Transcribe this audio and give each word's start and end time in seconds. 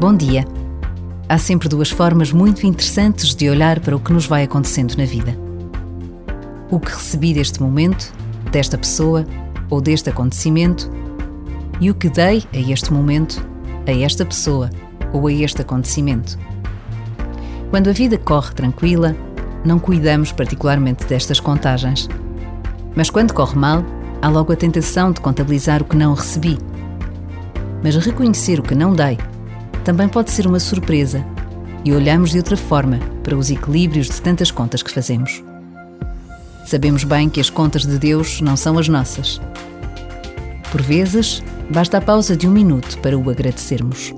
Bom 0.00 0.14
dia. 0.14 0.44
Há 1.28 1.38
sempre 1.38 1.68
duas 1.68 1.88
formas 1.88 2.32
muito 2.32 2.66
interessantes 2.66 3.32
de 3.32 3.48
olhar 3.48 3.78
para 3.78 3.96
o 3.96 4.00
que 4.00 4.12
nos 4.12 4.26
vai 4.26 4.42
acontecendo 4.42 4.96
na 4.96 5.04
vida. 5.04 5.38
O 6.68 6.80
que 6.80 6.90
recebi 6.90 7.32
deste 7.32 7.62
momento, 7.62 8.12
desta 8.50 8.76
pessoa 8.76 9.24
ou 9.70 9.80
deste 9.80 10.10
acontecimento 10.10 10.90
e 11.80 11.90
o 11.90 11.94
que 11.94 12.10
dei 12.10 12.42
a 12.52 12.58
este 12.58 12.92
momento, 12.92 13.46
a 13.86 13.92
esta 13.92 14.26
pessoa 14.26 14.68
ou 15.12 15.28
a 15.28 15.32
este 15.32 15.62
acontecimento. 15.62 16.36
Quando 17.70 17.88
a 17.88 17.92
vida 17.92 18.18
corre 18.18 18.52
tranquila, 18.52 19.16
não 19.64 19.78
cuidamos 19.78 20.32
particularmente 20.32 21.06
destas 21.06 21.38
contagens. 21.38 22.08
Mas 22.96 23.10
quando 23.10 23.32
corre 23.32 23.56
mal, 23.56 23.82
há 24.20 24.28
logo 24.28 24.52
a 24.52 24.56
tentação 24.56 25.12
de 25.12 25.20
contabilizar 25.20 25.82
o 25.82 25.84
que 25.84 25.96
não 25.96 26.14
recebi. 26.14 26.58
Mas 27.82 27.96
reconhecer 27.96 28.58
o 28.58 28.62
que 28.62 28.74
não 28.74 28.92
dei 28.92 29.16
também 29.84 30.08
pode 30.08 30.30
ser 30.30 30.46
uma 30.46 30.58
surpresa 30.58 31.24
e 31.84 31.92
olhamos 31.92 32.30
de 32.30 32.38
outra 32.38 32.56
forma 32.56 32.98
para 33.22 33.36
os 33.36 33.50
equilíbrios 33.50 34.08
de 34.08 34.20
tantas 34.22 34.50
contas 34.50 34.82
que 34.82 34.90
fazemos. 34.90 35.44
Sabemos 36.64 37.04
bem 37.04 37.28
que 37.28 37.40
as 37.40 37.50
contas 37.50 37.84
de 37.84 37.98
Deus 37.98 38.40
não 38.40 38.56
são 38.56 38.78
as 38.78 38.88
nossas. 38.88 39.40
Por 40.72 40.80
vezes, 40.80 41.42
basta 41.70 41.98
a 41.98 42.00
pausa 42.00 42.34
de 42.34 42.48
um 42.48 42.50
minuto 42.50 42.98
para 42.98 43.16
o 43.16 43.30
agradecermos. 43.30 44.12